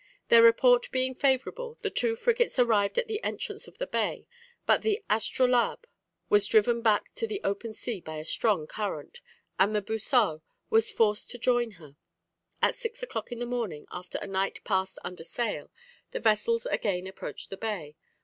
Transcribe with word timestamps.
Their 0.29 0.41
report 0.41 0.89
being 0.91 1.13
favourable, 1.13 1.77
the 1.83 1.91
two 1.91 2.15
frigates 2.15 2.57
arrived 2.57 2.97
at 2.97 3.07
the 3.07 3.23
entrance 3.23 3.67
of 3.67 3.77
the 3.77 3.85
bay, 3.85 4.25
but 4.65 4.81
the 4.81 5.03
Astrolabe 5.11 5.85
was 6.27 6.47
driven 6.47 6.81
back 6.81 7.13
to 7.13 7.27
the 7.27 7.39
open 7.43 7.75
sea 7.75 8.01
by 8.01 8.17
a 8.17 8.25
strong 8.25 8.65
current, 8.65 9.21
and 9.59 9.75
the 9.75 9.81
Boussole 9.83 10.41
was 10.71 10.91
forced 10.91 11.29
to 11.29 11.37
join 11.37 11.69
her. 11.77 11.97
At 12.63 12.73
six 12.73 13.03
o'clock 13.03 13.31
in 13.31 13.37
the 13.37 13.45
morning, 13.45 13.85
after 13.91 14.17
a 14.17 14.25
night 14.25 14.63
passed 14.63 14.97
under 15.03 15.23
sail, 15.23 15.69
the 16.09 16.19
vessels 16.19 16.65
again 16.65 17.05
approached 17.05 17.51
the 17.51 17.57
bay. 17.57 17.95